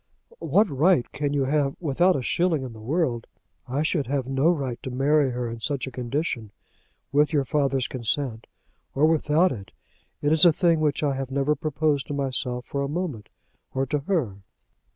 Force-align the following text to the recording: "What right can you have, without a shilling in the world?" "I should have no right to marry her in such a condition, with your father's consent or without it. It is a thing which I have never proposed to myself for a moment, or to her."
"What 0.39 0.67
right 0.67 1.05
can 1.11 1.31
you 1.31 1.43
have, 1.45 1.75
without 1.79 2.15
a 2.15 2.23
shilling 2.23 2.63
in 2.63 2.73
the 2.73 2.79
world?" 2.81 3.27
"I 3.67 3.83
should 3.83 4.07
have 4.07 4.25
no 4.25 4.49
right 4.49 4.81
to 4.81 4.89
marry 4.89 5.29
her 5.29 5.47
in 5.47 5.59
such 5.59 5.85
a 5.85 5.91
condition, 5.91 6.51
with 7.11 7.31
your 7.33 7.45
father's 7.45 7.87
consent 7.87 8.47
or 8.95 9.05
without 9.05 9.51
it. 9.51 9.73
It 10.23 10.31
is 10.31 10.43
a 10.43 10.51
thing 10.51 10.79
which 10.79 11.03
I 11.03 11.13
have 11.13 11.29
never 11.29 11.53
proposed 11.55 12.07
to 12.07 12.15
myself 12.15 12.65
for 12.65 12.81
a 12.81 12.89
moment, 12.89 13.29
or 13.75 13.85
to 13.85 13.99
her." 13.99 14.37